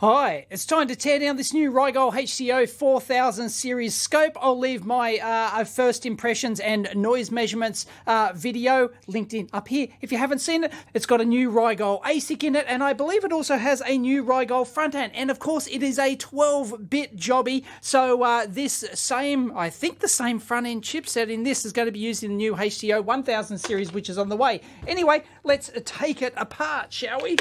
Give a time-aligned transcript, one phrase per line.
[0.00, 4.36] Hi, it's time to tear down this new Rigol HDO 4000 series scope.
[4.38, 9.88] I'll leave my uh, first impressions and noise measurements uh, video linked in up here.
[10.02, 12.92] If you haven't seen it, it's got a new Rigol ASIC in it, and I
[12.92, 15.12] believe it also has a new Rigol front end.
[15.14, 17.64] And of course, it is a 12 bit jobby.
[17.80, 21.86] So, uh, this same, I think the same front end chipset in this is going
[21.86, 24.60] to be used in the new HDO 1000 series, which is on the way.
[24.86, 27.38] Anyway, let's take it apart, shall we?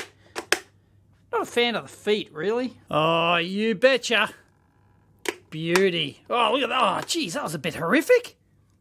[1.35, 2.77] Not a fan of the feet, really.
[2.89, 4.29] Oh, you betcha.
[5.49, 6.21] Beauty.
[6.29, 7.03] Oh, look at that.
[7.03, 8.37] Oh, geez, that was a bit horrific.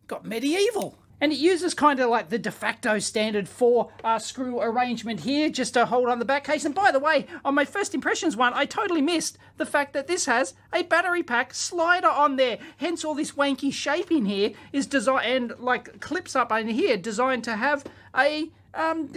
[0.07, 0.97] Got medieval.
[1.21, 5.49] And it uses kind of like the de facto standard four uh, screw arrangement here
[5.49, 6.65] just to hold on the back case.
[6.65, 10.07] And by the way, on my first impressions one, I totally missed the fact that
[10.07, 12.59] this has a battery pack slider on there.
[12.77, 16.97] Hence all this wanky shape in here is designed and like clips up in here
[16.97, 17.83] designed to have
[18.17, 19.09] a um,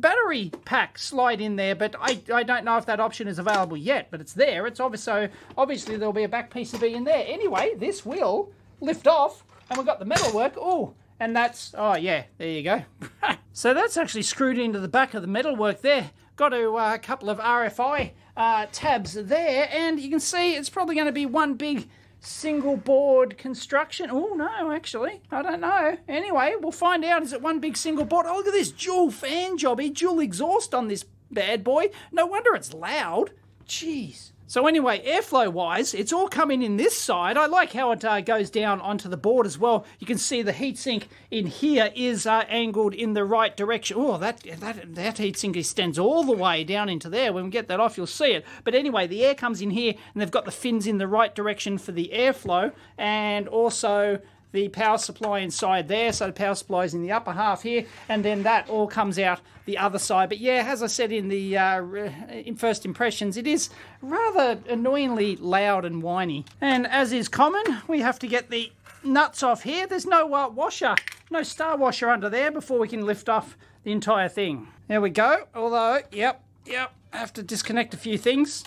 [0.00, 3.76] battery pack slide in there, but I, I don't know if that option is available
[3.76, 4.66] yet, but it's there.
[4.66, 7.24] It's obvious, so obviously there'll be a back PCB in there.
[7.26, 10.54] Anyway, this will lift off, and we've got the metalwork.
[10.56, 12.84] Oh, and that's, oh yeah, there you go.
[13.52, 16.10] so that's actually screwed into the back of the metalwork there.
[16.36, 20.94] Got a uh, couple of RFI uh, tabs there, and you can see it's probably
[20.94, 21.88] going to be one big
[22.26, 24.10] single board construction.
[24.10, 25.22] Oh, no, actually.
[25.30, 25.96] I don't know.
[26.08, 27.22] Anyway, we'll find out.
[27.22, 28.26] Is it one big single board?
[28.28, 31.90] Oh, look at this dual fan jobby, dual exhaust on this bad boy.
[32.12, 33.30] No wonder it's loud.
[33.66, 34.32] Jeez.
[34.48, 37.36] So anyway, airflow wise, it's all coming in this side.
[37.36, 39.84] I like how it uh, goes down onto the board as well.
[39.98, 43.96] You can see the heatsink in here is uh, angled in the right direction.
[43.98, 47.32] Oh, that, that, that heatsink extends all the way down into there.
[47.32, 48.44] When we get that off, you'll see it.
[48.62, 51.34] But anyway, the air comes in here and they've got the fins in the right
[51.34, 54.20] direction for the airflow and also
[54.52, 56.12] the power supply inside there.
[56.12, 59.18] So the power supply is in the upper half here, and then that all comes
[59.18, 60.28] out the other side.
[60.28, 61.82] But yeah, as I said in the uh,
[62.30, 66.44] in first impressions, it is rather annoyingly loud and whiny.
[66.60, 68.72] And as is common, we have to get the
[69.04, 69.86] nuts off here.
[69.86, 70.94] There's no uh, washer,
[71.30, 74.68] no star washer under there before we can lift off the entire thing.
[74.88, 75.46] There we go.
[75.54, 78.64] Although, yep, yep, I have to disconnect a few things.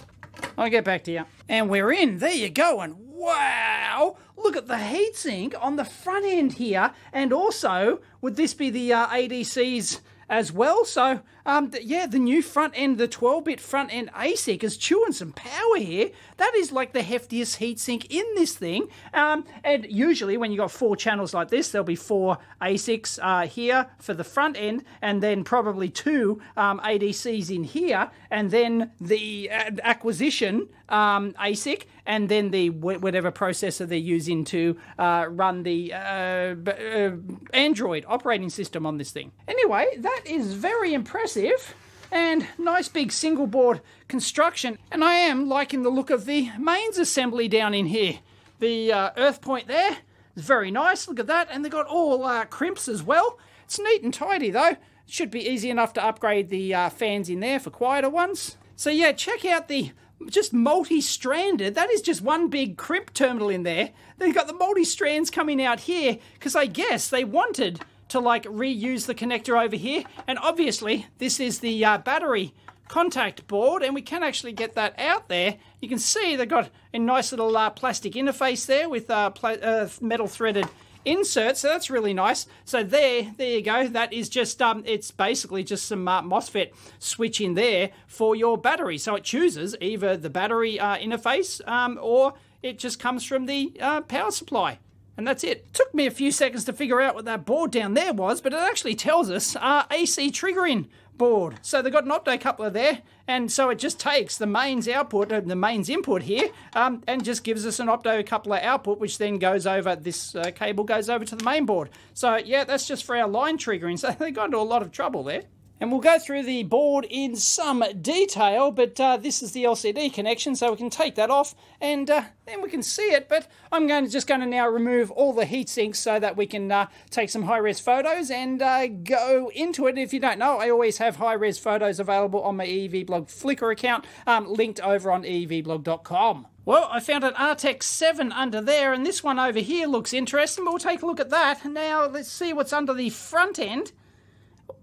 [0.58, 1.25] I'll get back to you.
[1.48, 2.20] And we're in.
[2.20, 2.81] There you go.
[2.81, 6.94] And wow, look at the heatsink on the front end here.
[7.12, 10.00] And also, would this be the uh, ADC's
[10.30, 10.85] as well.
[10.85, 15.12] So, um, yeah, the new front end, the 12 bit front end ASIC is chewing
[15.12, 16.12] some power here.
[16.38, 18.90] That is like the heftiest heatsink in this thing.
[19.13, 23.47] Um, and usually, when you got four channels like this, there'll be four ASICs uh,
[23.47, 28.91] here for the front end, and then probably two um, ADCs in here, and then
[29.01, 35.62] the uh, acquisition um, ASIC, and then the whatever processor they're using to uh, run
[35.62, 37.12] the uh, uh,
[37.53, 39.31] Android operating system on this thing.
[39.47, 41.75] Anyway, that is very impressive
[42.12, 44.80] and nice big single board construction.
[44.92, 48.18] And I am liking the look of the mains assembly down in here.
[48.59, 50.00] The uh, earth point there
[50.36, 51.08] is very nice.
[51.08, 51.48] Look at that.
[51.52, 53.38] And they've got all uh, crimps as well.
[53.66, 54.69] It's neat and tidy though.
[54.69, 58.58] It should be easy enough to upgrade the uh, fans in there for quieter ones.
[58.75, 59.92] So yeah, check out the
[60.28, 61.75] just multi-stranded.
[61.75, 63.91] That is just one big crimp terminal in there.
[64.18, 69.06] They've got the multi-strands coming out here because I guess they wanted to like reuse
[69.06, 70.03] the connector over here.
[70.28, 72.53] And obviously this is the uh, battery
[72.88, 75.57] contact board and we can actually get that out there.
[75.80, 79.88] You can see they've got a nice little uh, plastic interface there with uh, uh
[80.01, 80.68] metal threaded
[81.06, 82.46] insert, so that's really nice.
[82.66, 83.88] So there, there you go.
[83.88, 88.58] That is just, um, it's basically just some uh, MOSFET switch in there for your
[88.58, 88.98] battery.
[88.98, 93.74] So it chooses either the battery uh, interface um, or it just comes from the
[93.80, 94.80] uh, power supply.
[95.18, 95.74] And that's it.
[95.74, 98.54] Took me a few seconds to figure out what that board down there was, but
[98.54, 100.88] it actually tells us uh, AC triggering
[101.19, 101.59] board.
[101.62, 105.56] So they've got an optocoupler there, and so it just takes the mains output, the
[105.56, 109.96] mains input here, um, and just gives us an optocoupler output, which then goes over,
[109.96, 111.91] this uh, cable goes over to the main board.
[112.16, 114.00] So yeah, that's just for our line triggering.
[114.00, 115.44] So they got into a lot of trouble there.
[115.80, 120.14] And we'll go through the board in some detail, but uh, this is the LCD
[120.14, 123.30] connection, so we can take that off and uh, then we can see it.
[123.30, 126.36] But I'm going to just going to now remove all the heat sinks so that
[126.36, 129.98] we can uh, take some high-res photos and uh, go into it.
[129.98, 133.72] If you don't know, I always have high-res photos available on my EEV Blog Flickr
[133.72, 136.48] account, um, linked over on eevblog.com.
[136.66, 140.66] Well, I found an Artix 7 under there, and this one over here looks interesting,
[140.66, 141.66] but we'll take a look at that.
[141.66, 143.92] Now, let's see what's under the front end.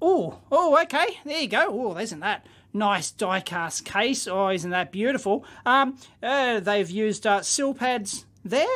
[0.00, 1.18] Oh, oh, okay.
[1.24, 1.66] There you go.
[1.68, 4.26] Oh, isn't that nice die-cast case?
[4.26, 5.44] Oh, isn't that beautiful?
[5.64, 8.66] Um, uh, they've used uh, sill pads there,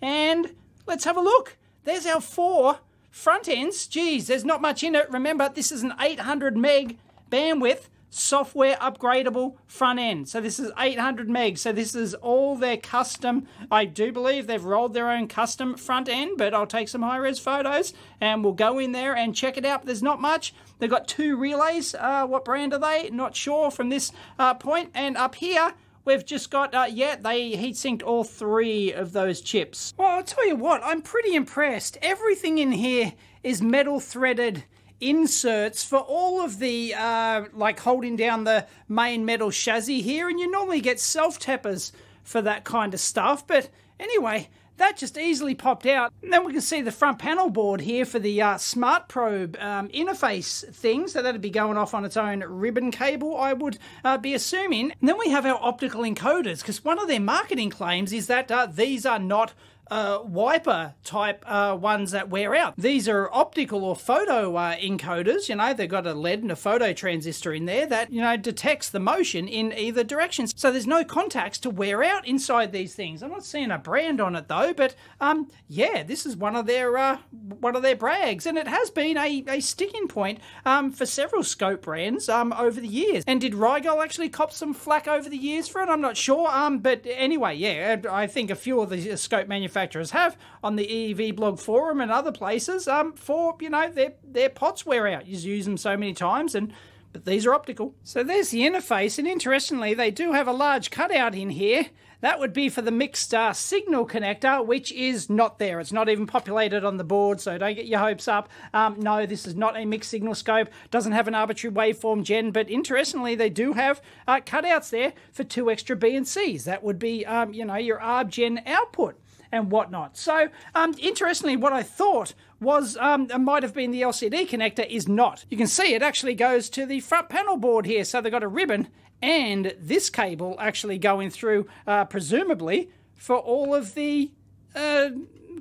[0.00, 0.54] and
[0.86, 1.56] let's have a look.
[1.84, 2.80] There's our four
[3.10, 3.86] front ends.
[3.86, 5.10] Geez, there's not much in it.
[5.10, 6.98] Remember, this is an 800 meg
[7.30, 10.28] bandwidth software upgradable front end.
[10.28, 11.56] So this is 800 meg.
[11.56, 13.46] So this is all their custom.
[13.70, 17.16] I do believe they've rolled their own custom front end, but I'll take some high
[17.16, 19.86] res photos and we'll go in there and check it out.
[19.86, 20.52] There's not much.
[20.78, 21.94] They've got two relays.
[21.94, 23.08] Uh, what brand are they?
[23.10, 24.90] Not sure from this uh, point.
[24.94, 29.42] And up here, We've just got, uh, yeah, they heat sinked all three of those
[29.42, 29.92] chips.
[29.98, 31.98] Well, I'll tell you what, I'm pretty impressed.
[32.00, 33.12] Everything in here
[33.42, 34.64] is metal threaded
[35.00, 40.38] inserts for all of the uh, like holding down the main metal chassis here and
[40.38, 41.92] you normally get self tappers
[42.22, 44.48] for that kind of stuff but anyway
[44.80, 46.12] that just easily popped out.
[46.22, 49.56] And then we can see the front panel board here for the uh, Smart Probe
[49.60, 51.06] um, interface thing.
[51.06, 54.92] So that'd be going off on its own ribbon cable, I would uh, be assuming.
[54.98, 58.50] And then we have our optical encoders, because one of their marketing claims is that
[58.50, 59.52] uh, these are not
[59.90, 62.74] uh, wiper type uh, ones that wear out.
[62.76, 65.48] These are optical or photo uh, encoders.
[65.48, 68.36] You know, they've got a LED and a photo transistor in there that, you know,
[68.36, 70.46] detects the motion in either direction.
[70.46, 73.22] So there's no contacts to wear out inside these things.
[73.22, 76.66] I'm not seeing a brand on it though, but um, yeah, this is one of
[76.66, 80.92] their uh, one of their brags, and it has been a, a sticking point um,
[80.92, 83.24] for several scope brands um, over the years.
[83.26, 85.88] And did Rigol actually cop some flack over the years for it?
[85.88, 86.48] I'm not sure.
[86.48, 90.76] Um, but anyway, yeah, I think a few of the scope manufacturers manufacturers have on
[90.76, 95.06] the EEV blog forum and other places um, for, you know, their, their pots wear
[95.08, 95.26] out.
[95.26, 96.72] You use them so many times and
[97.12, 97.94] but these are optical.
[98.04, 101.86] So there's the interface, and interestingly, they do have a large cutout in here.
[102.20, 105.80] That would be for the mixed uh, signal connector, which is not there.
[105.80, 108.48] It's not even populated on the board, so don't get your hopes up.
[108.74, 110.68] Um, no, this is not a mixed signal scope.
[110.90, 115.44] Doesn't have an arbitrary waveform gen, but interestingly, they do have uh, cutouts there for
[115.44, 116.64] two extra BNCs.
[116.64, 119.18] That would be, um, you know, your ARB gen output
[119.52, 120.16] and whatnot.
[120.16, 125.08] So, um, interestingly, what I thought was um, might have been the LCD connector is
[125.08, 125.44] not.
[125.48, 128.04] You can see it actually goes to the front panel board here.
[128.04, 128.88] So they've got a ribbon
[129.22, 134.30] and this cable actually going through, uh, presumably, for all of the
[134.74, 135.10] uh,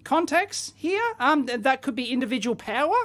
[0.04, 1.02] contacts here.
[1.20, 2.96] Um, that could be individual power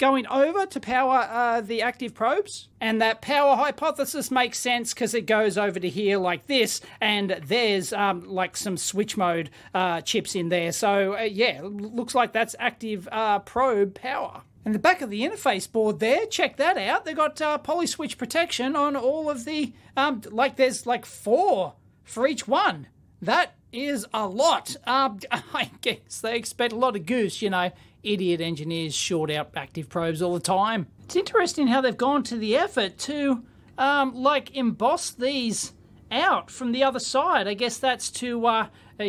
[0.00, 2.68] going over to power uh, the active probes.
[2.80, 7.38] And that power hypothesis makes sense because it goes over to here like this, and
[7.46, 10.72] there's um, like some switch mode uh, chips in there.
[10.72, 14.40] So, uh, yeah, looks like that's active uh, probe power.
[14.64, 17.04] And the back of the interface board there, check that out.
[17.04, 21.74] They've got uh, poly switch protection on all of the, um, like there's like four
[22.04, 22.86] for each one.
[23.20, 24.76] That is a lot.
[24.86, 27.70] Um, I guess they expect a lot of goose, you know
[28.02, 30.86] idiot engineers short out active probes all the time.
[31.04, 33.42] It's interesting how they've gone to the effort to
[33.78, 35.72] um, like emboss these
[36.10, 37.46] out from the other side.
[37.46, 38.66] I guess that's to uh,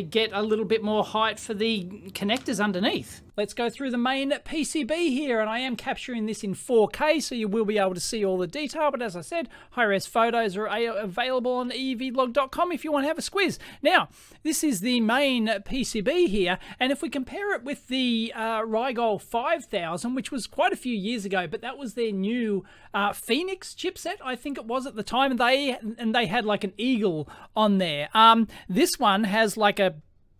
[0.10, 1.84] get a little bit more height for the
[2.14, 3.22] connectors underneath.
[3.38, 7.34] Let's go through the main PCB here, and I am capturing this in 4K, so
[7.34, 10.58] you will be able to see all the detail, but as I said, high-res photos
[10.58, 13.58] are available on eevblog.com if you want to have a squiz.
[13.82, 14.10] Now,
[14.44, 19.22] this is the main PCB here, and if we compare it with the uh, Rigol
[19.22, 23.74] 5000, which was quite a few years ago, but that was their new uh, Phoenix
[23.74, 26.74] chipset, I think it was at the time, and they and they had like an
[26.78, 28.10] eagle on there.
[28.14, 29.96] Um, this one has like a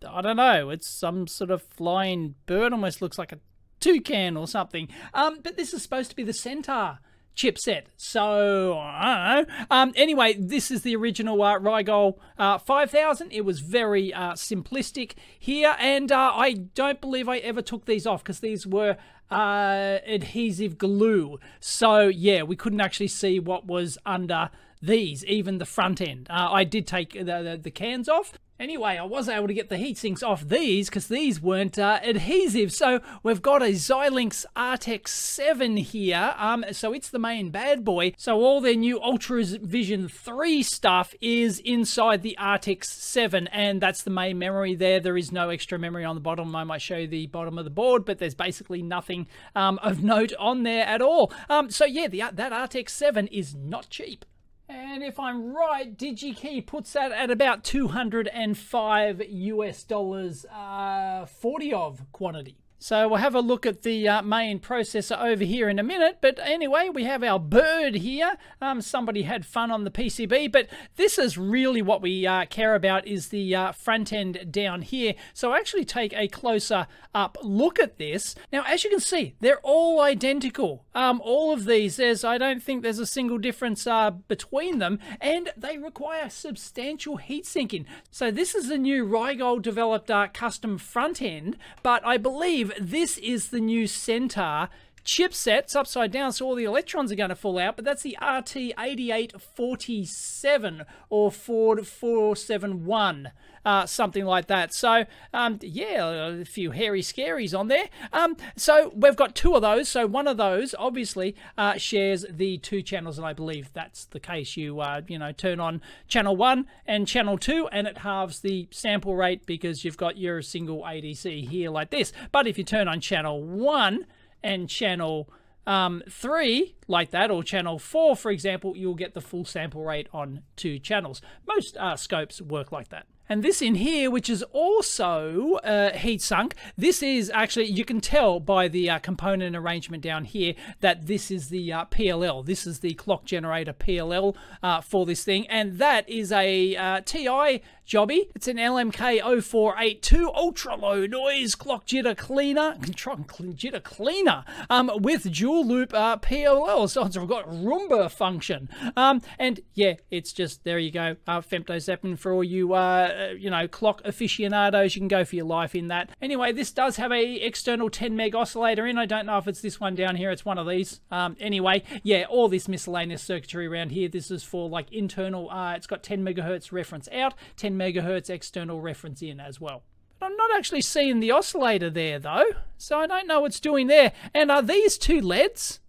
[0.08, 3.38] I don't know, it's some sort of flying bird, almost looks like a
[3.80, 4.88] toucan or something.
[5.14, 6.98] Um, but this is supposed to be the Centaur
[7.36, 7.84] chipset.
[7.96, 9.54] So, I don't know.
[9.70, 13.32] Um, anyway, this is the original uh, Rigol uh, 5000.
[13.32, 18.06] It was very uh, simplistic here, and uh, I don't believe I ever took these
[18.06, 18.96] off because these were
[19.30, 21.38] uh, adhesive glue.
[21.60, 24.50] So, yeah, we couldn't actually see what was under
[24.82, 26.26] these, even the front end.
[26.28, 29.70] Uh, I did take the, the, the, cans off, Anyway, I was able to get
[29.70, 32.72] the heat sinks off these because these weren't uh, adhesive.
[32.72, 36.34] So we've got a Xilinx Artix 7 here.
[36.36, 38.12] Um, so it's the main bad boy.
[38.16, 44.02] So all their new Ultra Vision 3 stuff is inside the Artix 7 and that's
[44.02, 45.00] the main memory there.
[45.00, 46.54] There is no extra memory on the bottom.
[46.54, 50.04] I might show you the bottom of the board, but there's basically nothing um, of
[50.04, 51.32] note on there at all.
[51.48, 54.24] Um, so yeah, the, that Artix 7 is not cheap.
[54.74, 62.10] And if I'm right, DigiKey puts that at about 205 US dollars, uh, 40 of
[62.12, 62.61] quantity.
[62.82, 66.18] So we'll have a look at the uh, main processor over here in a minute.
[66.20, 68.36] But anyway, we have our bird here.
[68.60, 72.74] Um, somebody had fun on the PCB, but this is really what we uh, care
[72.74, 75.14] about is the uh, front end down here.
[75.32, 78.34] So actually take a closer up look at this.
[78.52, 80.84] Now, as you can see, they're all identical.
[80.92, 84.98] Um, all of these, there's I don't think there's a single difference uh, between them,
[85.20, 87.86] and they require substantial heat sinking.
[88.10, 93.18] So this is a new Rigol developed uh, custom front end, but I believe this
[93.18, 94.68] is the new Centaur
[95.04, 95.76] chipset.
[95.76, 100.84] upside down, so all the electrons are going to fall out, but that's the RT8847
[101.10, 103.32] or Ford 471
[103.64, 104.74] uh, something like that.
[104.74, 107.88] So, um, yeah, a few hairy scaries on there.
[108.12, 109.88] Um, so we've got two of those.
[109.88, 114.20] So one of those obviously uh, shares the two channels, and I believe that's the
[114.20, 114.56] case.
[114.56, 118.68] You, uh, you know, turn on channel one and channel two, and it halves the
[118.70, 122.12] sample rate because you've got your single ADC here like this.
[122.32, 124.06] But if you turn on channel one
[124.42, 125.28] and channel
[125.66, 130.08] um, three, like that, or channel four, for example, you'll get the full sample rate
[130.12, 131.20] on two channels.
[131.46, 133.06] Most uh, scopes work like that.
[133.28, 138.00] And this in here, which is also uh, heat sunk, this is actually, you can
[138.00, 142.44] tell by the uh, component arrangement down here that this is the uh, PLL.
[142.44, 145.46] This is the clock generator PLL uh, for this thing.
[145.46, 148.28] And that is a uh, TI jobby.
[148.34, 155.30] It's an LMK 0482 ultra low noise clock jitter cleaner, control jitter cleaner um, with
[155.32, 156.88] dual loop uh, PLL.
[156.88, 158.68] So it's got Roomba function.
[158.96, 163.50] Um, and yeah, it's just, there you go, uh, femtozeppin for all you, uh, you
[163.50, 164.94] know, clock aficionados.
[164.94, 166.10] You can go for your life in that.
[166.20, 168.98] Anyway, this does have a external 10 meg oscillator in.
[168.98, 170.30] I don't know if it's this one down here.
[170.30, 171.00] It's one of these.
[171.10, 174.08] Um, anyway, yeah, all this miscellaneous circuitry around here.
[174.08, 178.80] This is for like internal, uh, it's got 10 megahertz reference out, 10 megahertz external
[178.80, 179.82] reference in as well.
[180.18, 183.86] But I'm not actually seeing the oscillator there though, so I don't know what's doing
[183.86, 184.12] there.
[184.34, 185.80] And are these two LEDs?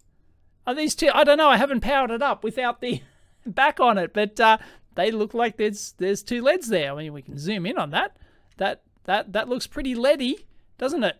[0.66, 1.10] Are these two?
[1.12, 1.48] I don't know.
[1.48, 3.02] I haven't powered it up without the
[3.46, 4.58] back on it, but uh,
[4.94, 6.92] they look like there's there's two LEDs there.
[6.92, 8.16] I mean, we can zoom in on that.
[8.56, 10.46] That that that looks pretty LEDy,
[10.78, 11.16] doesn't it?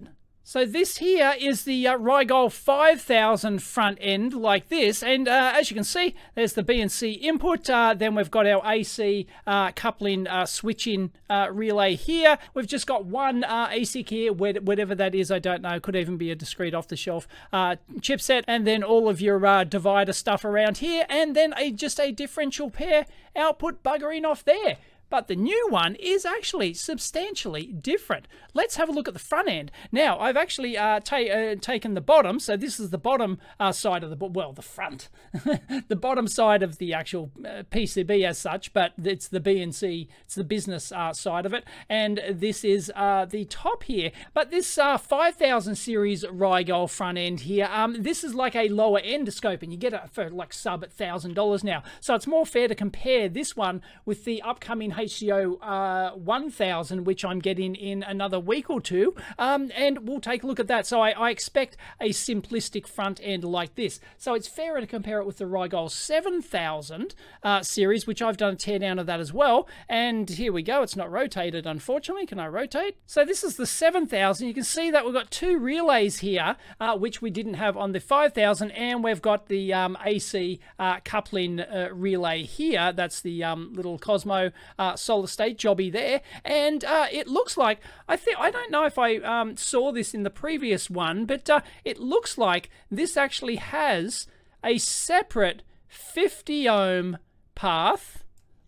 [0.46, 5.70] So this here is the uh, Rigol 5000 front end like this and uh, as
[5.70, 7.70] you can see there's the BNC input.
[7.70, 12.36] Uh, then we've got our AC uh, coupling uh, switching uh, relay here.
[12.52, 15.80] We've just got one ASIC here whatever that is I don't know.
[15.80, 18.44] Could even be a discrete off the shelf chipset.
[18.46, 22.68] And then all of your divider stuff around here and then a just a differential
[22.68, 24.76] pair output buggering off there
[25.10, 28.26] but the new one is actually substantially different.
[28.52, 29.70] Let's have a look at the front end.
[29.92, 33.72] Now, I've actually uh, ta uh, taken the bottom, so this is the bottom uh,
[33.72, 35.08] side of the, well, the front,
[35.88, 40.34] the bottom side of the actual uh, PCB as such, but it's the BNC, it's
[40.34, 44.10] the business uh, side of it, and this is uh, the top here.
[44.32, 49.32] But this 5000 series Rigol front end here, um, this is like a lower end
[49.32, 51.82] scope, and you get it for like sub $1,000 now.
[52.00, 57.24] So it's more fair to compare this one with the upcoming HDO uh, 1000, which
[57.24, 60.86] I'm getting in another week or two, um, and we'll take a look at that.
[60.86, 64.00] So I, I, expect a simplistic front end like this.
[64.16, 68.54] So it's fairer to compare it with the Rigol 7000 uh, series, which I've done
[68.54, 69.68] a teardown of that as well.
[69.88, 70.82] And here we go.
[70.82, 72.26] It's not rotated, unfortunately.
[72.26, 72.96] Can I rotate?
[73.06, 74.46] So this is the 7000.
[74.46, 77.92] You can see that we've got two relays here, uh, which we didn't have on
[77.92, 82.92] the 5000, and we've got the um, AC uh, coupling uh, relay here.
[82.92, 84.52] That's the um, little Cosmo
[84.92, 88.98] uh, state jobby there, and uh, it looks like I think I don't know if
[88.98, 93.56] I um, saw this in the previous one, but uh, it looks like this actually
[93.56, 94.26] has
[94.64, 97.18] a separate 50 ohm
[97.54, 98.24] path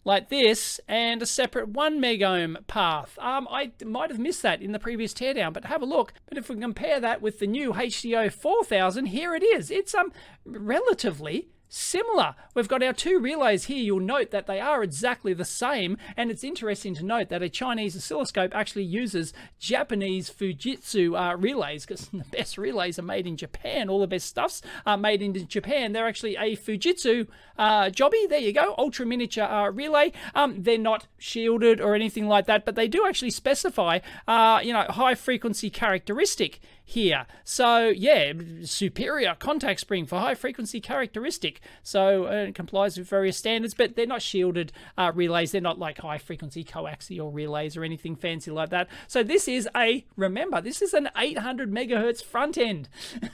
[0.07, 3.19] like this and a separate 1 megohm path.
[3.19, 6.13] Um, I might have missed that in the previous teardown, but have a look.
[6.29, 9.71] But if we compare that with the new HDO 4000, here it is.
[9.71, 10.13] It's um
[10.45, 12.35] relatively similar.
[12.55, 13.79] We've got our two relays here.
[13.79, 15.99] You'll note that they are exactly the same.
[16.17, 21.85] And it's interesting to note that a Chinese oscilloscope actually uses Japanese Fujitsu uh, relays
[21.85, 23.89] because the best relays are made in Japan.
[23.89, 25.93] All the best stuffs are made in Japan.
[25.93, 27.27] They're actually a Fujitsu
[27.59, 28.29] uh, jobby.
[28.29, 28.75] There you go.
[28.79, 30.13] Ultra miniature uh, relay.
[30.35, 34.73] Um, they're not shielded or anything like that, but they do actually specify, uh, you
[34.73, 37.27] know, high frequency characteristic here.
[37.43, 41.61] So yeah, superior contact spring for high frequency characteristic.
[41.83, 45.51] So uh, it complies with various standards, but they're not shielded uh, relays.
[45.51, 48.89] They're not like high frequency coaxial relays or anything fancy like that.
[49.09, 52.89] So this is a, remember, this is an 800 megahertz front end.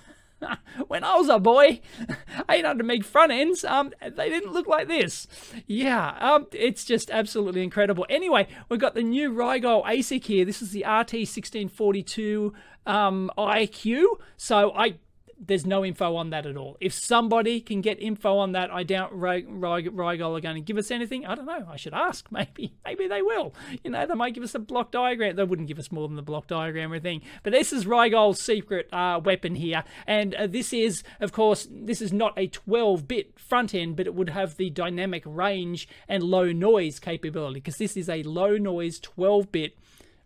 [0.88, 1.80] when I was a boy,
[2.48, 5.26] 800 meg front ends, um, they didn't look like this.
[5.66, 8.06] Yeah, um, it's just absolutely incredible.
[8.08, 10.44] Anyway, we've got the new Rigol ASIC here.
[10.44, 12.52] This is the RT1642
[12.86, 14.04] um, IQ.
[14.36, 14.94] So I
[15.44, 16.76] there's no info on that at all.
[16.80, 20.90] If somebody can get info on that, I doubt Rigol are going to give us
[20.90, 21.26] anything.
[21.26, 21.66] I don't know.
[21.68, 22.26] I should ask.
[22.32, 23.54] Maybe, maybe they will.
[23.84, 25.36] You know, they might give us a block diagram.
[25.36, 27.20] They wouldn't give us more than the block diagram or thing.
[27.42, 32.00] But this is Rigol's secret uh, weapon here, and uh, this is, of course, this
[32.00, 36.52] is not a 12-bit front end, but it would have the dynamic range and low
[36.52, 39.76] noise capability because this is a low noise 12-bit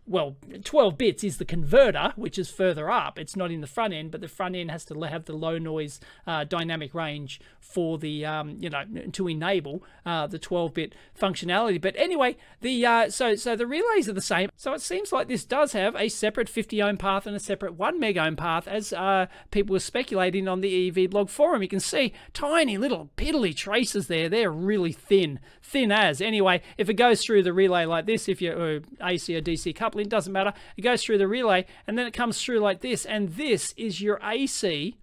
[0.07, 3.19] well, 12 bits is the converter, which is further up.
[3.19, 5.57] It's not in the front end, but the front end has to have the low
[5.57, 11.79] noise uh, dynamic range for the, um, you know, to enable uh, the 12-bit functionality.
[11.81, 14.49] But anyway, the uh, so so the relays are the same.
[14.55, 17.73] So it seems like this does have a separate 50 ohm path and a separate
[17.73, 21.61] 1 meg ohm path, as uh, people were speculating on the EEV blog forum.
[21.61, 24.29] You can see tiny little piddly traces there.
[24.29, 26.21] They're really thin, thin as.
[26.21, 29.96] Anyway, if it goes through the relay like this, if you're AC or DC coupling
[30.05, 30.53] it doesn't matter.
[30.75, 33.05] It goes through the relay and then it comes through like this.
[33.05, 34.97] And this is your AC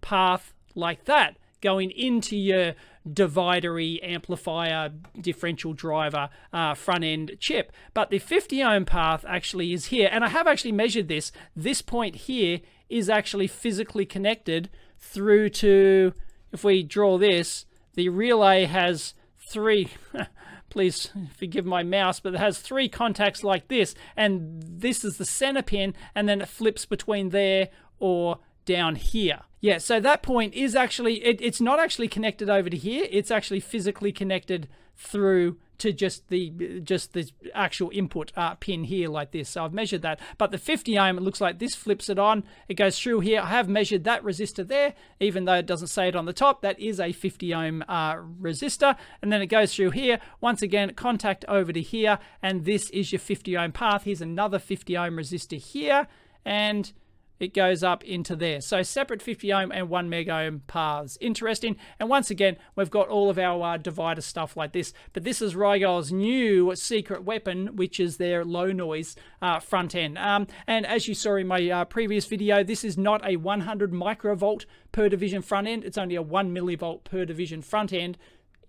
[0.00, 2.74] path like that going into your
[3.08, 9.86] dividery amplifier differential driver uh, front end chip but the 50 ohm path actually is
[9.86, 15.50] here and I have actually measured this this point here is actually physically connected through
[15.50, 16.12] to
[16.52, 19.88] if we draw this the relay has three
[20.76, 25.24] please forgive my mouse, but it has three contacts like this, and this is the
[25.24, 29.40] center pin, and then it flips between there or down here.
[29.62, 33.30] Yeah, so that point is actually, it, it's not actually connected over to here, it's
[33.30, 39.32] actually physically connected through to just the just the actual input uh, pin here like
[39.32, 39.48] this.
[39.50, 40.20] So I've measured that.
[40.38, 42.44] But the 50 ohm, it looks like this flips it on.
[42.68, 43.40] It goes through here.
[43.40, 46.62] I have measured that resistor there, even though it doesn't say it on the top.
[46.62, 48.96] That is a 50 ohm uh, resistor.
[49.22, 50.20] And then it goes through here.
[50.40, 52.18] Once again, contact over to here.
[52.42, 54.04] And this is your 50 ohm path.
[54.04, 56.06] Here's another 50 ohm resistor here.
[56.44, 56.92] And
[57.38, 58.60] it goes up into there.
[58.60, 61.18] So separate 50 ohm and 1 mega ohm paths.
[61.20, 61.76] Interesting.
[61.98, 64.92] And once again, we've got all of our uh, divider stuff like this.
[65.12, 70.18] But this is Rigol's new secret weapon, which is their low noise uh, front end.
[70.18, 73.92] Um, and as you saw in my uh, previous video, this is not a 100
[73.92, 75.84] microvolt per division front end.
[75.84, 78.18] It's only a 1 millivolt per division front end.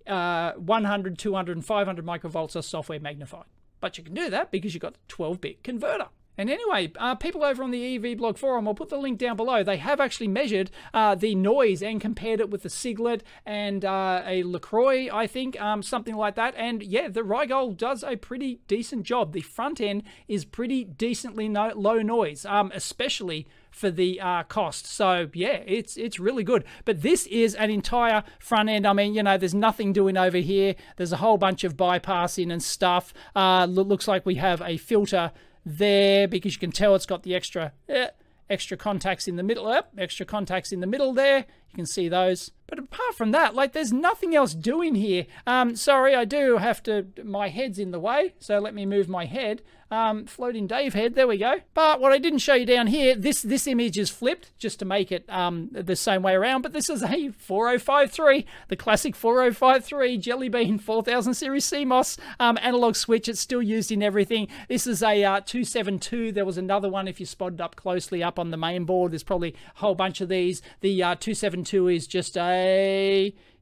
[0.06, 3.46] Uh, 100, 200, and 500 microvolts are software magnified.
[3.80, 6.08] But you can do that because you've got the 12-bit converter.
[6.38, 9.36] And anyway, uh, people over on the EEV blog forum, I'll put the link down
[9.36, 9.64] below.
[9.64, 14.22] They have actually measured uh, the noise and compared it with the Siglent and uh,
[14.26, 16.54] a LeCroy, I think, um, something like that.
[16.56, 19.34] And yeah, the Rigol does a pretty decent job.
[19.34, 24.88] The front end is pretty decently no low noise, um, especially for the uh, cost.
[24.88, 26.64] So yeah, it's it's really good.
[26.84, 28.88] But this is an entire front end.
[28.88, 30.76] I mean, you know, there's nothing doing over here.
[30.98, 33.14] There's a whole bunch of bypassing and stuff.
[33.36, 35.32] Uh, looks like we have a filter
[35.68, 38.08] there because you can tell it's got the extra eh,
[38.50, 41.40] extra contacts in the middle, eh, extra contacts in the middle there.
[41.40, 42.52] You can see those.
[42.68, 45.26] But apart from that, like there's nothing else doing here.
[45.46, 49.08] Um, sorry, I do have to, my head's in the way, so let me move
[49.08, 49.62] my head.
[49.90, 51.62] Um, floating Dave head, there we go.
[51.74, 54.86] But what I didn't show you down here, this this image is flipped just to
[54.86, 60.18] make it um, the same way around, but this is a 4053, the classic 4053
[60.18, 63.30] Jelly Bean 4000 series CMOS um, analog switch.
[63.30, 64.50] It's still used in everything.
[64.68, 66.34] This is a uh, 272.
[66.34, 69.14] There was another one if you spotted up closely up on the main board.
[69.14, 70.62] There's probably a whole bunch of these.
[70.82, 72.57] The uh, 272 is just a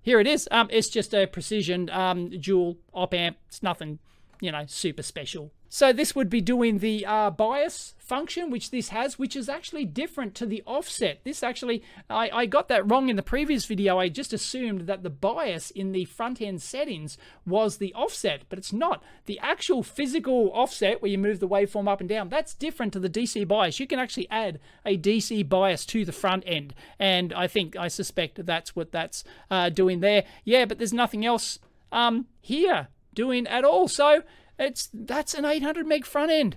[0.01, 0.47] here it is.
[0.51, 3.37] Um, it's just a precision um, dual op amp.
[3.47, 3.99] It's nothing,
[4.41, 5.51] you know, super special.
[5.75, 9.83] So this would be doing the uh, bias function, which this has, which is actually
[9.83, 11.19] different to the offset.
[11.25, 13.99] This actually, I, I got that wrong in the previous video.
[13.99, 18.57] I just assumed that the bias in the front end settings was the offset, but
[18.57, 19.03] it's not.
[19.25, 22.99] The actual physical offset, where you move the waveform up and down, that's different to
[23.01, 23.77] the DC bias.
[23.77, 27.89] You can actually add a DC bias to the front end, and I think, I
[27.89, 30.23] suspect that's what that's uh, doing there.
[30.45, 31.59] Yeah, but there's nothing else
[31.91, 33.89] um, here doing at all.
[33.89, 34.23] So
[34.57, 36.55] it's that's an 800 meg front end.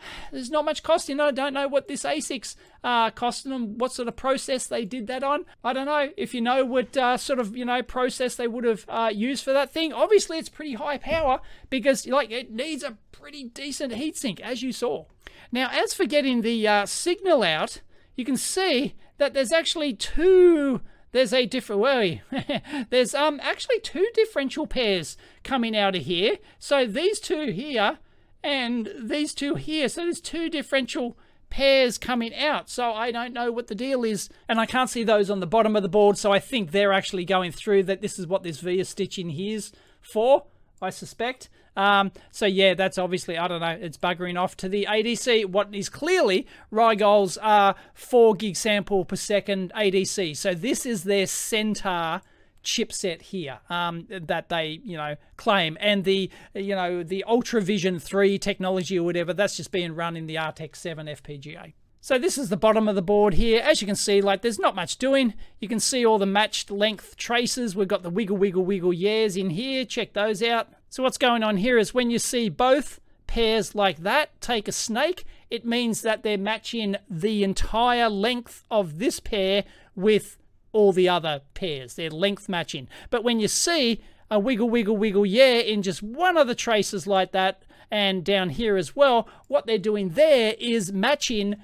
[0.32, 1.20] There's not much costing.
[1.20, 5.06] I don't know what this ASIC's uh, costing them, what sort of process they did
[5.08, 5.44] that on.
[5.62, 6.10] I don't know.
[6.16, 9.44] If you know what uh, sort of, you know, process they would have uh, used
[9.44, 13.92] for that thing, obviously it's pretty high power because, like, it needs a pretty decent
[13.92, 15.04] heatsink, as you saw.
[15.52, 17.82] Now, as for getting the uh, signal out,
[18.16, 20.80] you can see that there's actually two
[21.12, 22.22] there's a different way.
[22.90, 26.38] there's um actually two differential pairs coming out of here.
[26.58, 27.98] So these two here
[28.42, 29.88] and these two here.
[29.88, 31.16] So there's two differential
[31.50, 32.70] pairs coming out.
[32.70, 34.28] So I don't know what the deal is.
[34.48, 36.16] And I can't see those on the bottom of the board.
[36.16, 39.72] So I think they're actually going through that this is what this via stitching here's
[40.00, 40.44] for.
[40.80, 41.50] I suspect.
[41.76, 43.78] Um, so yeah, that's obviously I don't know.
[43.80, 45.46] It's buggering off to the ADC.
[45.46, 50.36] What is clearly Rigol's uh, four gig sample per second ADC.
[50.36, 52.22] So this is their Centaur
[52.62, 58.36] chipset here um, that they you know claim and the you know the ultravision 3
[58.36, 62.48] technology or whatever that's just being run in the Artix 7 fpga so this is
[62.48, 63.60] the bottom of the board here.
[63.62, 65.34] As you can see, like there's not much doing.
[65.58, 67.76] You can see all the matched length traces.
[67.76, 69.84] We've got the wiggle, wiggle, wiggle yeahs in here.
[69.84, 70.68] Check those out.
[70.92, 72.98] So what's going on here is when you see both
[73.28, 78.98] pairs like that take a snake, it means that they're matching the entire length of
[78.98, 79.62] this pair
[79.94, 80.36] with
[80.72, 81.94] all the other pairs.
[81.94, 82.88] They're length matching.
[83.08, 84.00] But when you see
[84.32, 88.50] a wiggle, wiggle, wiggle, yeah, in just one of the traces like that, and down
[88.50, 91.54] here as well, what they're doing there is matching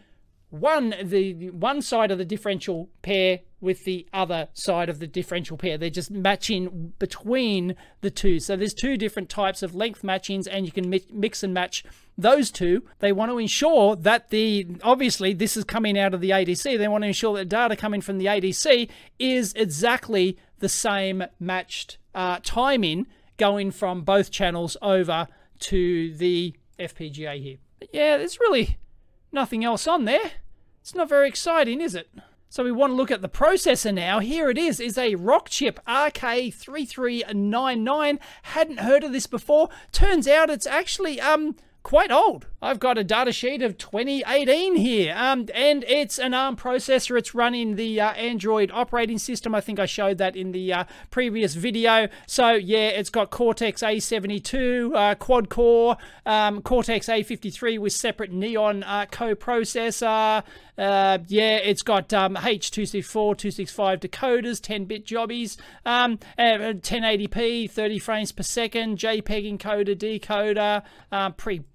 [0.56, 5.56] one the one side of the differential pair with the other side of the differential
[5.56, 5.78] pair.
[5.78, 8.38] They're just matching between the two.
[8.38, 11.84] So there's two different types of length matchings, and you can mix and match
[12.18, 12.84] those two.
[12.98, 16.78] They want to ensure that the obviously this is coming out of the ADC.
[16.78, 21.98] They want to ensure that data coming from the ADC is exactly the same matched
[22.14, 27.56] uh, timing going from both channels over to the FPGA here.
[27.78, 28.78] But yeah, there's really
[29.32, 30.32] nothing else on there.
[30.86, 32.08] It's not very exciting, is it?
[32.48, 34.20] So we want to look at the processor now.
[34.20, 38.18] Here it is, is a Rockchip RK3399.
[38.42, 39.68] Hadn't heard of this before.
[39.90, 42.48] Turns out it's actually um quite old.
[42.60, 47.16] I've got a datasheet of 2018 here, um, and it's an ARM processor.
[47.16, 49.54] It's running the uh, Android operating system.
[49.54, 52.08] I think I showed that in the uh, previous video.
[52.26, 58.82] So yeah, it's got Cortex A72, uh, quad core, um, Cortex A53 with separate Neon
[58.82, 60.42] uh, co-processor.
[60.76, 68.32] Uh, yeah, it's got um, H264, 265 decoders, 10-bit jobbies, um, 1080p, uh, 30 frames
[68.32, 70.82] per second, JPEG encoder, decoder,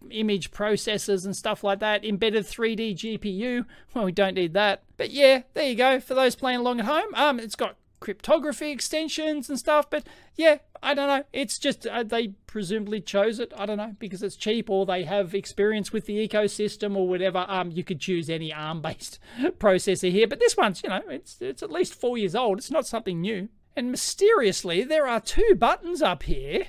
[0.01, 3.65] pre-image processors and stuff like that, embedded 3D GPU.
[3.93, 4.83] Well, we don't need that.
[4.97, 5.99] But yeah, there you go.
[5.99, 9.89] For those playing along at home, um, it's got cryptography extensions and stuff.
[9.89, 11.23] But yeah, I don't know.
[11.31, 13.53] It's just uh, they presumably chose it.
[13.55, 17.45] I don't know because it's cheap or they have experience with the ecosystem or whatever.
[17.47, 19.19] Um, you could choose any ARM-based
[19.59, 22.57] processor here, but this one's you know it's it's at least four years old.
[22.57, 23.49] It's not something new.
[23.75, 26.67] And mysteriously, there are two buttons up here.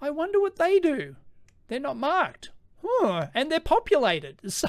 [0.00, 1.16] I wonder what they do.
[1.66, 2.50] They're not marked.
[2.82, 4.40] Huh, and they're populated.
[4.48, 4.68] So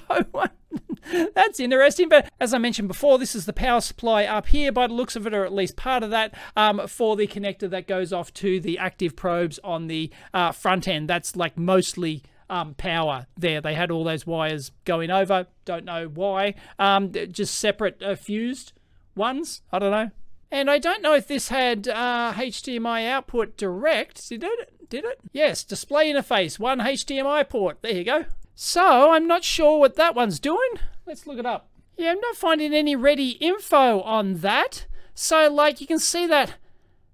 [1.34, 2.10] that's interesting.
[2.10, 5.16] But as I mentioned before, this is the power supply up here by the looks
[5.16, 8.34] of it, or at least part of that, um, for the connector that goes off
[8.36, 11.10] to the active probes on the uh, front end.
[11.10, 13.62] That's like mostly um, power there.
[13.62, 15.48] They had all those wires going over.
[15.66, 16.56] Don't know why.
[16.78, 18.74] Um, just separate uh, fused
[19.16, 19.62] ones.
[19.72, 20.12] I don't know.
[20.52, 24.28] And I don't know if this had uh, HDMI output direct.
[24.30, 24.74] Did it?
[24.90, 25.20] Did it?
[25.32, 27.82] Yes, display interface, one HDMI port.
[27.82, 28.26] There you go.
[28.56, 30.70] So I'm not sure what that one's doing.
[31.06, 31.70] Let's look it up.
[31.96, 34.86] Yeah, I'm not finding any ready info on that.
[35.14, 36.56] So, like, you can see that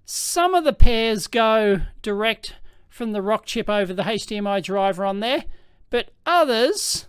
[0.04, 2.54] some of the pairs go direct
[2.88, 5.44] from the Rockchip over the HDMI driver on there,
[5.90, 7.06] but others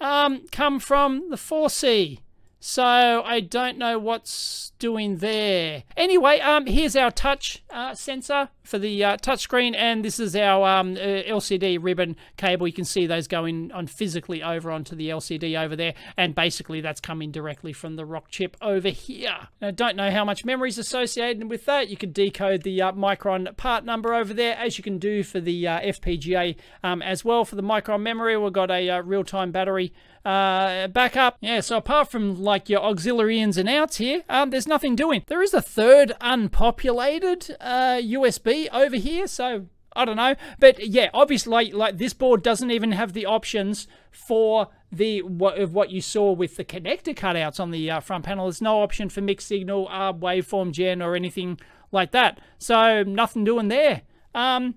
[0.00, 2.20] um, come from the 4C.
[2.68, 5.84] So I don't know what's doing there.
[5.96, 10.66] Anyway, um, here's our touch uh, sensor for the uh, touchscreen, and this is our
[10.66, 12.66] um, uh, LCD ribbon cable.
[12.66, 16.80] You can see those going on physically over onto the LCD over there, and basically
[16.80, 19.48] that's coming directly from the Rockchip over here.
[19.62, 21.88] I don't know how much memory is associated with that.
[21.88, 25.38] You can decode the uh, Micron part number over there, as you can do for
[25.38, 27.44] the uh, FPGA um, as well.
[27.44, 29.92] For the Micron memory, we've got a uh, real-time battery
[30.26, 31.38] uh, backup.
[31.40, 35.22] Yeah, so apart from like your auxiliary ins and outs here, um, there's nothing doing.
[35.28, 40.34] There is a third unpopulated uh, USB over here, so I don't know.
[40.58, 45.58] But yeah, obviously, like, like this board doesn't even have the options for the what
[45.58, 48.46] of what you saw with the connector cutouts on the uh, front panel.
[48.46, 51.60] There's no option for mixed signal, uh, waveform gen, or anything
[51.92, 52.40] like that.
[52.58, 54.02] So nothing doing there.
[54.34, 54.74] Um,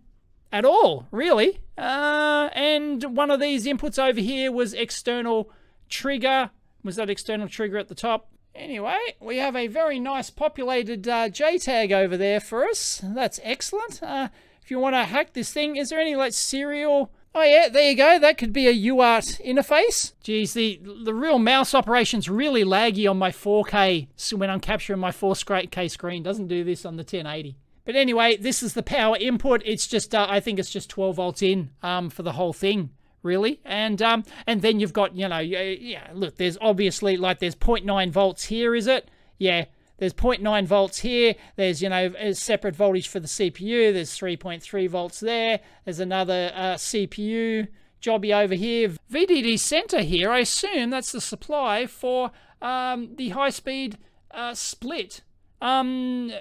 [0.52, 1.60] at all, really.
[1.80, 5.50] Uh, and one of these inputs over here was external
[5.88, 6.52] trigger.
[6.84, 8.30] Was that external trigger at the top?
[8.54, 13.02] Anyway, we have a very nice populated uh, JTAG over there for us.
[13.04, 14.04] That's excellent.
[14.04, 14.28] Uh,
[14.62, 17.12] if you want to hack this thing, is there any like serial...
[17.34, 18.20] Oh yeah, there you go.
[18.20, 20.14] That could be a UART interface.
[20.24, 25.00] Geez, the, the real mouse operation's really laggy on my 4K so when I'm capturing
[25.00, 26.24] my 4K screen.
[26.24, 27.56] Doesn't do this on the 1080.
[27.90, 29.64] But anyway, this is the power input.
[29.66, 32.92] It's just, uh, I think it's just 12 volts in um, for the whole thing,
[33.24, 33.62] really.
[33.66, 38.12] And um, and then you've got, you know, yeah, look, there's obviously like there's 0.9
[38.12, 39.10] volts here, is it?
[39.40, 39.66] Yeah,
[39.98, 41.34] there's 0.9 volts here.
[41.56, 43.92] There's, you know, a separate voltage for the CPU.
[43.92, 45.60] There's 3.3 volts there.
[45.84, 47.70] There's another uh, CPU
[48.04, 48.90] jobby over here.
[49.12, 52.30] VDD center here, I assume that's the supply for
[52.62, 53.98] um, the high-speed
[54.30, 55.22] uh, split.
[55.60, 56.32] Um,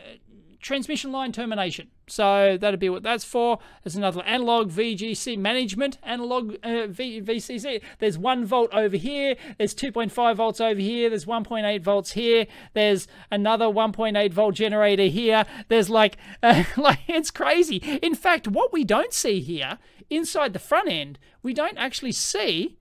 [0.61, 1.89] transmission line termination.
[2.07, 3.59] So that'd be what that's for.
[3.83, 7.83] There's another analog VGC management, analog uh, v, VCC.
[7.99, 9.37] There's one volt over here.
[9.59, 11.09] There's 2.5 volts over here.
[11.09, 12.47] There's 1.8 volts here.
[12.75, 15.45] There's another 1.8 volt generator here.
[15.69, 17.77] There's like, uh, like it's crazy.
[18.03, 19.79] In fact, what we don't see here
[20.11, 22.77] inside the front end, we don't actually see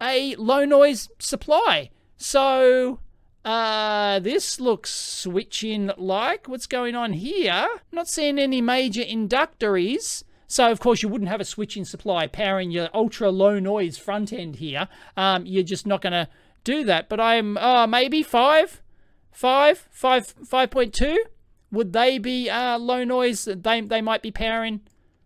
[0.00, 1.90] a low noise supply.
[2.16, 3.00] So
[3.44, 6.48] uh, this looks switching like.
[6.48, 7.68] What's going on here?
[7.92, 10.24] Not seeing any major inductories.
[10.46, 14.32] So, of course, you wouldn't have a switching supply powering your ultra low noise front
[14.32, 14.88] end here.
[15.16, 16.28] Um, you're just not going to
[16.64, 17.08] do that.
[17.08, 18.82] But I'm, uh, maybe five,
[19.30, 21.22] five, five, five point two.
[21.70, 23.44] Would they be uh, low noise?
[23.44, 24.80] They, they might be powering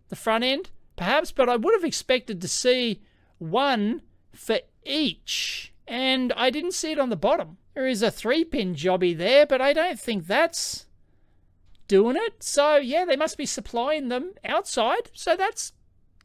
[0.09, 1.31] the front end, perhaps.
[1.31, 3.01] But I would have expected to see
[3.37, 4.01] one
[4.33, 5.52] for each.
[5.93, 7.57] And I didn't see it on the bottom.
[7.75, 10.87] There is a three pin jobby there, but I don't think that's
[11.87, 12.41] doing it.
[12.41, 15.11] So yeah, they must be supplying them outside.
[15.13, 15.73] So that's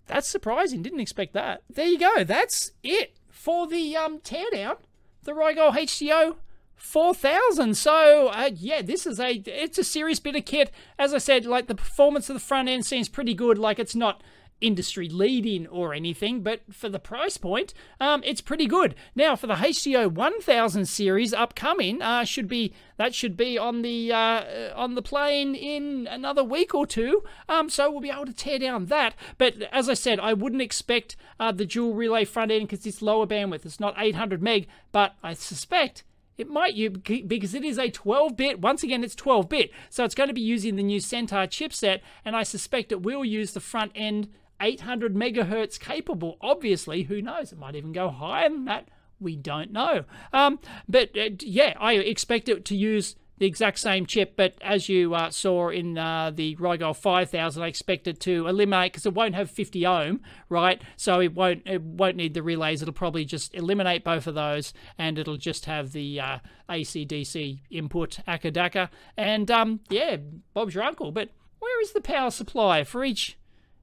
[0.06, 0.80] that's surprising.
[0.80, 1.64] Didn't expect that.
[1.68, 2.24] There you go.
[2.24, 4.78] That's it for the um teardown.
[5.24, 6.36] The Rigol HDO
[6.76, 11.18] 4000 so uh, yeah this is a it's a serious bit of kit as i
[11.18, 14.22] said like the performance of the front end seems pretty good like it's not
[14.60, 18.94] industry leading or anything, but for the price point, um, it's pretty good.
[19.14, 24.12] Now for the HDO 1000 series upcoming, uh, should be that should be on the
[24.12, 27.22] uh, on the plane in another week or two.
[27.48, 29.14] Um, so we'll be able to tear down that.
[29.38, 33.02] But as I said, I wouldn't expect uh, the dual relay front end because it's
[33.02, 33.64] lower bandwidth.
[33.64, 36.04] It's not 800 meg, but I suspect
[36.38, 38.60] it might you because it is a 12-bit.
[38.60, 42.36] Once again, it's 12-bit, so it's going to be using the new Centaur chipset, and
[42.36, 44.28] I suspect it will use the front end
[44.60, 46.36] 800 megahertz capable.
[46.40, 47.52] Obviously, who knows?
[47.52, 48.88] It might even go higher than that.
[49.20, 50.04] We don't know.
[50.32, 54.88] Um, but uh, yeah, I expect it to use the exact same chip, but as
[54.88, 59.14] you uh, saw in uh, the Rigol 5000, I expect it to eliminate because it
[59.14, 60.82] won't have 50 ohm, right?
[60.96, 62.82] So it won't it won't need the relays.
[62.82, 68.18] It'll probably just eliminate both of those, and it'll just have the uh, AC/DC input
[68.26, 68.90] akadaka.
[69.16, 70.16] And um, yeah,
[70.52, 71.12] Bob's your uncle.
[71.12, 73.37] But where is the power supply for each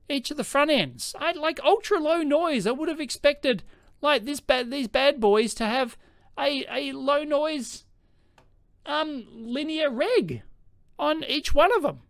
[0.10, 1.16] each of the front ends.
[1.20, 2.68] I like ultra low noise.
[2.68, 3.64] I would have expected
[4.02, 5.98] like this bad these bad boys to have
[6.38, 7.86] a a low noise
[8.86, 10.44] um linear reg
[11.00, 12.02] on each one of them.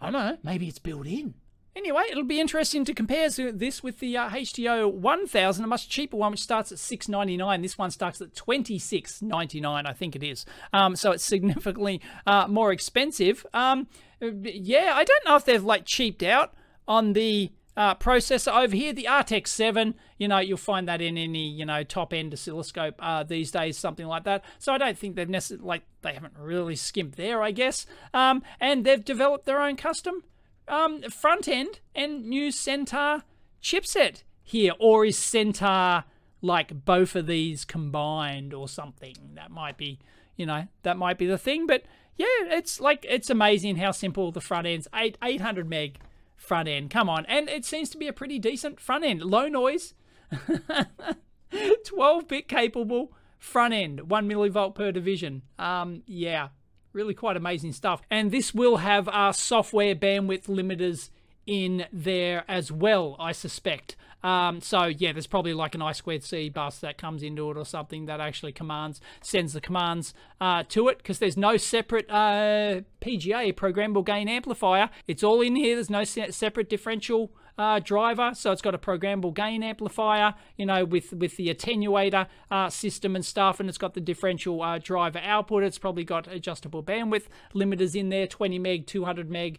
[0.00, 1.34] I don't know, maybe it's built in.
[1.76, 6.16] Anyway, it'll be interesting to compare this with the uh, HDO 1000, a much cheaper
[6.16, 7.62] one, which starts at 6.99.
[7.62, 10.44] This one starts at 26.99, I think it is.
[10.72, 13.46] Um, so it's significantly uh, more expensive.
[13.54, 13.86] Um,
[14.20, 16.54] yeah, I don't know if they've like cheaped out
[16.90, 21.16] on the uh, processor over here, the Artix 7, you know, you'll find that in
[21.16, 24.44] any, you know, top end oscilloscope uh, these days, something like that.
[24.58, 27.86] So I don't think they've necessarily, like, they haven't really skimped there, I guess.
[28.12, 30.24] Um, and they've developed their own custom
[30.66, 33.22] um, front end and new Centaur
[33.62, 34.72] chipset here.
[34.80, 36.04] Or is Centaur
[36.42, 39.14] like both of these combined or something?
[39.36, 40.00] That might be,
[40.36, 41.68] you know, that might be the thing.
[41.68, 41.84] But
[42.16, 44.88] yeah, it's like, it's amazing how simple the front end's.
[44.92, 46.00] Eight, 800 meg
[46.40, 46.90] front end.
[46.90, 47.26] Come on.
[47.26, 49.22] And it seems to be a pretty decent front end.
[49.22, 49.94] Low noise,
[51.86, 55.42] 12 bit capable front end, 1 millivolt per division.
[55.58, 56.48] Um, yeah,
[56.92, 58.02] really quite amazing stuff.
[58.10, 61.10] And this will have our software bandwidth limiters
[61.46, 63.96] in there as well, I suspect.
[64.22, 67.56] Um, so yeah, there's probably like an I squared C bus that comes into it
[67.56, 72.10] or something that actually commands sends the commands uh, to it because there's no separate
[72.10, 74.90] uh, PGA programmable gain amplifier.
[75.06, 75.76] It's all in here.
[75.76, 80.64] There's no se- separate differential uh, driver, so it's got a programmable gain amplifier, you
[80.64, 84.78] know, with with the attenuator uh, system and stuff, and it's got the differential uh,
[84.78, 85.62] driver output.
[85.62, 89.58] It's probably got adjustable bandwidth limiters in there, 20 meg, 200 meg,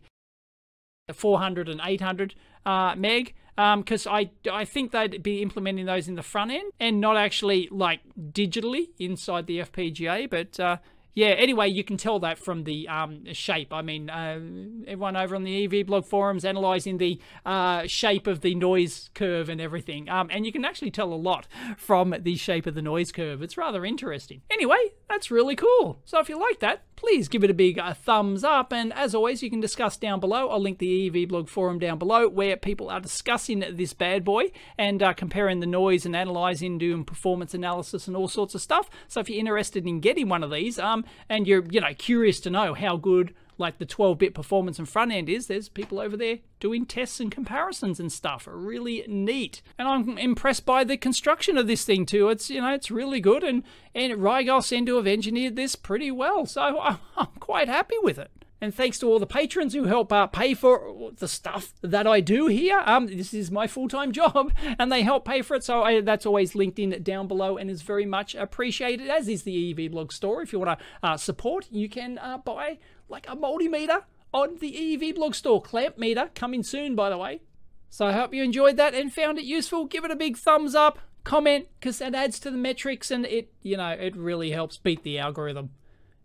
[1.14, 3.34] 400 and 800 uh, meg
[3.78, 7.18] because um, I, I think they'd be implementing those in the front end and not
[7.18, 10.78] actually like digitally inside the FPGA but uh,
[11.14, 13.74] yeah, anyway, you can tell that from the um, shape.
[13.74, 14.40] I mean, uh,
[14.88, 19.50] everyone over on the EEV blog forums analyzing the uh, shape of the noise curve
[19.50, 20.08] and everything.
[20.08, 21.48] Um, and you can actually tell a lot
[21.78, 23.42] from the shape of the noise curve.
[23.42, 24.42] It's rather interesting.
[24.50, 26.00] Anyway, that's really cool.
[26.06, 28.72] So if you like that, please give it a big uh, thumbs up.
[28.72, 30.50] And as always, you can discuss down below.
[30.50, 34.52] I'll link the EEV blog forum down below where people are discussing this bad boy
[34.78, 38.88] and uh, comparing the noise and analyzing, doing performance analysis and all sorts of stuff.
[39.08, 42.40] So if you're interested in getting one of these, um, and you're you know curious
[42.42, 46.18] to know how good like the 12-bit performance and front end is, there's people over
[46.18, 48.48] there doing tests and comparisons and stuff.
[48.52, 49.62] Really neat.
[49.78, 52.30] And I'm impressed by the construction of this thing too.
[52.30, 53.64] It's you know it's really good, and
[53.96, 56.46] and Rigol seem to have engineered this pretty well.
[56.46, 56.80] So
[57.18, 58.32] I'm quite happy with it.
[58.64, 62.20] And thanks to all the patrons who help uh, pay for the stuff that I
[62.22, 62.84] do here.
[62.86, 65.64] Um, this is my full-time job, and they help pay for it.
[65.64, 69.10] So I, that's always linked in down below and is very much appreciated.
[69.10, 70.44] As is the EEV Blog store.
[70.44, 72.78] If you want to uh, support, you can uh, buy
[73.12, 75.62] like a multimeter on the EEV Blog store.
[75.62, 77.42] Clamp meter coming soon, by the way.
[77.90, 79.86] So I hope you enjoyed that and found it useful.
[79.86, 83.52] Give it a big thumbs up, comment, because that adds to the metrics and it,
[83.62, 85.72] you know, it really helps beat the algorithm.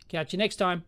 [0.08, 0.84] Catch you next time.